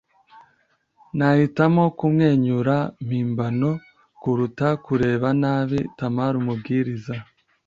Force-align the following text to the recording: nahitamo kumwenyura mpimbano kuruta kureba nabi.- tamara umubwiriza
nahitamo 1.17 1.83
kumwenyura 1.97 2.75
mpimbano 3.05 3.69
kuruta 4.21 4.67
kureba 4.85 5.27
nabi.- 5.41 5.79
tamara 5.97 6.35
umubwiriza 6.41 7.13